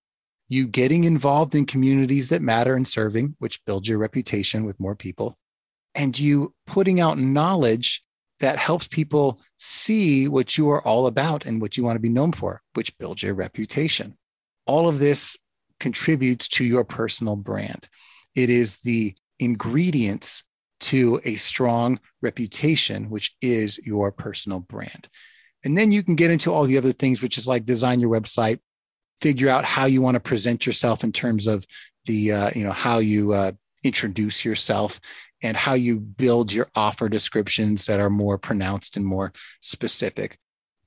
you 0.50 0.68
getting 0.68 1.06
involved 1.06 1.56
in 1.56 1.66
communities 1.66 2.30
that 2.30 2.42
matter 2.42 2.76
and 2.76 2.88
serving, 2.88 3.36
which 3.40 3.64
builds 3.66 3.88
your 3.88 4.00
reputation 4.00 4.66
with 4.66 4.80
more 4.80 4.96
people, 4.96 5.38
and 5.96 6.18
you 6.18 6.54
putting 6.66 7.00
out 7.00 7.18
knowledge 7.20 8.04
that 8.40 8.58
helps 8.58 8.88
people 8.88 9.40
see 9.58 10.28
what 10.28 10.58
you 10.58 10.70
are 10.70 10.86
all 10.86 11.08
about 11.08 11.46
and 11.46 11.62
what 11.62 11.78
you 11.78 11.84
want 11.84 11.96
to 11.96 12.02
be 12.02 12.10
known 12.10 12.32
for, 12.32 12.62
which 12.74 12.98
builds 12.98 13.22
your 13.22 13.34
reputation. 13.34 14.18
All 14.66 14.90
of 14.90 15.00
this 15.00 15.38
contributes 15.80 16.48
to 16.50 16.64
your 16.64 16.84
personal 16.84 17.36
brand. 17.36 17.88
It 18.36 18.50
is 18.50 18.78
the 18.78 19.16
ingredients 19.40 20.44
to 20.80 21.20
a 21.26 21.36
strong 21.36 22.00
reputation, 22.22 23.10
which 23.10 23.36
is 23.42 23.78
your 23.80 24.12
personal 24.12 24.60
brand. 24.60 25.10
And 25.64 25.78
then 25.78 25.92
you 25.92 26.04
can 26.04 26.16
get 26.16 26.32
into 26.32 26.54
all 26.54 26.64
the 26.64 26.78
other 26.78 26.94
things, 26.94 27.22
which 27.22 27.38
is 27.38 27.48
like 27.48 27.66
design 27.66 28.00
your 28.00 28.10
website, 28.10 28.60
figure 29.22 29.50
out 29.50 29.66
how 29.66 29.86
you 29.86 30.02
want 30.02 30.16
to 30.16 30.20
present 30.20 30.66
yourself 30.66 31.04
in 31.04 31.12
terms 31.12 31.48
of 31.48 31.66
the, 32.06 32.32
uh, 32.32 32.52
you 32.56 32.64
know, 32.64 32.72
how 32.72 33.00
you 33.00 33.34
uh, 33.34 33.52
introduce 33.84 34.44
yourself 34.46 35.00
and 35.42 35.56
how 35.56 35.74
you 35.74 36.00
build 36.00 36.52
your 36.52 36.70
offer 36.76 37.08
descriptions 37.08 37.86
that 37.86 38.00
are 38.00 38.10
more 38.10 38.38
pronounced 38.38 38.98
and 38.98 39.06
more 39.06 39.32
specific. 39.62 40.38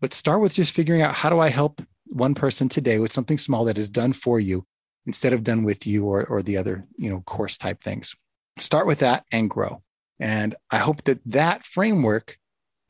But 0.00 0.14
start 0.14 0.40
with 0.40 0.54
just 0.54 0.72
figuring 0.72 1.02
out 1.02 1.14
how 1.14 1.30
do 1.30 1.38
I 1.38 1.48
help 1.48 1.80
one 2.06 2.34
person 2.34 2.68
today 2.68 2.98
with 2.98 3.12
something 3.12 3.38
small 3.38 3.64
that 3.64 3.78
is 3.78 3.88
done 3.88 4.12
for 4.12 4.40
you 4.40 4.66
instead 5.06 5.32
of 5.32 5.44
done 5.44 5.64
with 5.64 5.86
you 5.86 6.04
or, 6.04 6.24
or 6.24 6.42
the 6.42 6.56
other, 6.56 6.84
you 6.96 7.10
know, 7.10 7.20
course 7.20 7.56
type 7.56 7.82
things. 7.82 8.14
Start 8.60 8.86
with 8.86 8.98
that 8.98 9.24
and 9.32 9.48
grow. 9.48 9.82
And 10.20 10.54
I 10.70 10.78
hope 10.78 11.02
that 11.04 11.20
that 11.26 11.64
framework 11.64 12.36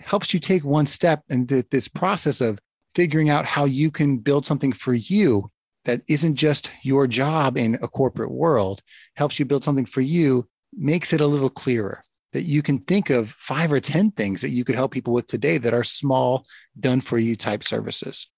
helps 0.01 0.35
you 0.35 0.41
take 0.41 0.65
one 0.65 0.87
step 0.87 1.23
in 1.29 1.47
this 1.47 1.89
process 1.89 2.41
of 2.41 2.59
figuring 2.95 3.31
out 3.31 3.47
how 3.47 3.65
you 3.65 3.91
can 3.91 4.19
build 4.19 4.45
something 4.45 4.73
for 4.73 4.95
you 4.95 5.51
that 5.85 6.03
isn't 6.09 6.37
just 6.37 6.71
your 6.83 7.07
job 7.07 7.57
in 7.57 7.75
a 7.83 7.89
corporate 7.89 8.31
world, 8.31 8.83
helps 9.17 9.39
you 9.39 9.45
build 9.45 9.65
something 9.65 9.87
for 9.87 10.01
you, 10.01 10.49
makes 10.73 11.13
it 11.13 11.21
a 11.21 11.27
little 11.27 11.51
clearer 11.51 12.05
that 12.33 12.45
you 12.45 12.63
can 12.63 12.79
think 12.79 13.11
of 13.11 13.31
five 13.31 13.73
or 13.73 13.81
10 13.81 14.11
things 14.11 14.41
that 14.41 14.51
you 14.51 14.65
could 14.65 14.75
help 14.75 14.91
people 14.91 15.13
with 15.13 15.27
today 15.27 15.59
that 15.59 15.75
are 15.75 15.85
small, 15.85 16.47
done 16.79 17.01
for 17.01 17.19
you 17.19 17.37
type 17.37 17.63
services. 17.63 18.29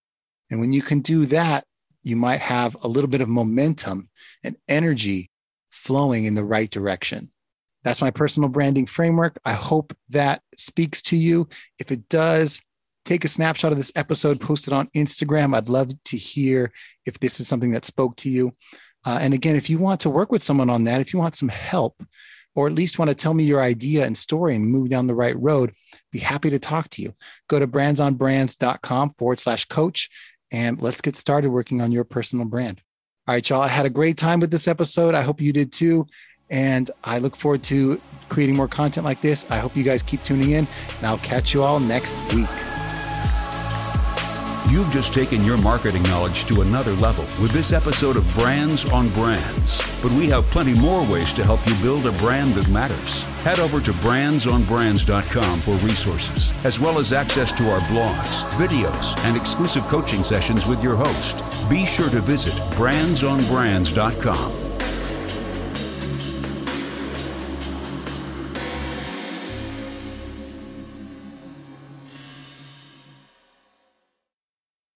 And 0.51 0.61
when 0.61 0.73
you 0.73 0.83
can 0.83 1.01
do 1.01 1.27
that, 1.27 1.65
you 2.03 2.17
might 2.17 2.41
have 2.41 2.77
a 2.83 2.89
little 2.89 3.09
bit 3.09 3.21
of 3.21 3.29
momentum 3.29 4.11
and 4.43 4.57
energy 4.69 5.31
flowing 5.71 6.25
in 6.25 6.35
the 6.35 6.45
right 6.45 6.71
direction. 6.71 7.31
That's 7.83 8.01
my 8.01 8.11
personal 8.11 8.49
branding 8.49 8.87
framework. 8.87 9.39
I 9.45 9.53
hope 9.53 9.97
that 10.09 10.43
speaks 10.57 11.03
to 11.03 11.17
you. 11.17 11.49
If 11.79 11.93
it 11.93 12.09
does, 12.09 12.61
take 13.05 13.25
a 13.25 13.29
snapshot 13.29 13.73
of 13.73 13.79
this 13.79 13.93
episode, 13.95 14.41
post 14.41 14.67
it 14.67 14.73
on 14.73 14.89
Instagram. 14.95 15.57
I'd 15.57 15.69
love 15.69 15.91
to 16.05 16.17
hear 16.17 16.73
if 17.07 17.19
this 17.19 17.41
is 17.41 17.49
something 17.49 17.73
that 17.73 17.85
spoke 17.85 18.17
to 18.17 18.31
you. 18.31 18.55
Uh, 19.05 19.19
and 19.21 19.35
again, 19.35 19.57
if 19.57 19.69
you 19.69 19.79
want 19.79 20.01
to 20.01 20.11
work 20.11 20.33
with 20.33 20.43
someone 20.43 20.71
on 20.71 20.85
that, 20.85 21.01
if 21.01 21.13
you 21.13 21.19
want 21.19 21.37
some 21.37 21.49
help, 21.49 22.03
or 22.55 22.67
at 22.67 22.73
least 22.73 22.99
want 22.99 23.09
to 23.09 23.15
tell 23.15 23.35
me 23.35 23.45
your 23.45 23.61
idea 23.61 24.07
and 24.07 24.17
story 24.17 24.55
and 24.55 24.67
move 24.67 24.89
down 24.89 25.07
the 25.07 25.15
right 25.15 25.39
road, 25.39 25.73
be 26.13 26.21
happy 26.21 26.51
to 26.51 26.59
talk 26.59 26.89
to 26.91 27.03
you. 27.03 27.15
Go 27.49 27.59
to 27.59 27.67
brandsonbrands.com 27.67 29.11
forward 29.19 29.41
slash 29.41 29.65
coach 29.67 30.09
and 30.51 30.81
let's 30.81 31.01
get 31.01 31.17
started 31.17 31.51
working 31.51 31.81
on 31.81 31.91
your 31.91 32.05
personal 32.05 32.47
brand. 32.47 32.81
All 33.27 33.35
right, 33.35 33.49
y'all. 33.49 33.63
I 33.63 33.69
had 33.69 33.87
a 33.87 33.91
great 33.91 34.17
time 34.17 34.41
with 34.41 34.51
this 34.51 34.69
episode. 34.69 35.15
I 35.15 35.23
hope 35.23 35.41
you 35.41 35.53
did 35.53 35.73
too. 35.73 36.07
And 36.51 36.91
I 37.03 37.19
look 37.19 37.37
forward 37.37 37.63
to 37.65 38.01
creating 38.29 38.55
more 38.55 38.69
content 38.69 39.05
like 39.05 39.21
this. 39.21 39.47
I 39.51 39.57
hope 39.57 39.77
you 39.77 39.83
guys 39.83 40.03
keep 40.03 40.23
tuning 40.25 40.51
in, 40.53 40.69
and 40.99 41.07
I'll 41.07 41.19
catch 41.19 41.55
you 41.55 41.63
all 41.63 41.81
next 41.81 42.17
week. 42.33 42.74
You've 44.75 44.91
just 44.91 45.15
taken 45.15 45.45
your 45.45 45.57
marketing 45.57 46.03
knowledge 46.03 46.47
to 46.47 46.63
another 46.63 46.95
level 46.95 47.23
with 47.41 47.53
this 47.53 47.73
episode 47.73 48.17
of 48.17 48.29
Brands 48.35 48.85
on 48.87 49.09
Brands. 49.11 49.81
But 50.03 50.11
we 50.11 50.27
have 50.31 50.45
plenty 50.47 50.75
more 50.75 51.09
ways 51.09 51.33
to 51.35 51.45
help 51.45 51.65
you 51.65 51.77
build 51.77 52.07
a 52.07 52.13
brand 52.19 52.55
that 52.55 52.69
matters. 52.69 53.23
Head 53.45 53.61
over 53.61 53.81
to 53.81 53.93
brandsonbrands.com 53.93 55.61
for 55.61 55.77
resources, 55.77 56.53
as 56.65 56.81
well 56.81 56.99
as 56.99 57.13
access 57.13 57.53
to 57.53 57.71
our 57.71 57.79
blogs, 57.83 58.43
videos, 58.59 59.17
and 59.19 59.37
exclusive 59.37 59.85
coaching 59.85 60.25
sessions 60.25 60.67
with 60.67 60.83
your 60.83 60.97
host. 60.97 61.45
Be 61.71 61.87
sure 61.87 62.11
to 62.11 62.21
visit 62.21 62.55
brandsonbrands.com 62.75 64.64